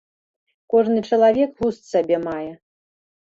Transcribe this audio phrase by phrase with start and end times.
[0.73, 2.51] Кожны чалавек густ сабе мае.